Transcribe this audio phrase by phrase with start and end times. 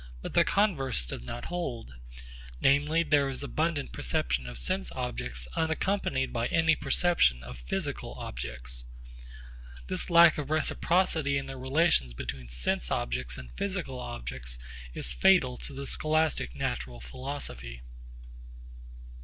[0.23, 1.93] But the converse does not hold:
[2.59, 8.85] namely, there is abundant perception of sense objects unaccompanied by any perception of physical objects.
[9.89, 14.57] This lack of reciprocity in the relations between sense objects and physical objects
[14.95, 17.83] is fatal to the scholastic natural philosophy.